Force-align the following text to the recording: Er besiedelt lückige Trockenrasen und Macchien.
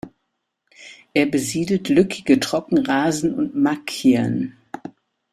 Er 1.13 1.27
besiedelt 1.27 1.87
lückige 1.89 2.39
Trockenrasen 2.39 3.35
und 3.35 3.53
Macchien. 3.55 4.57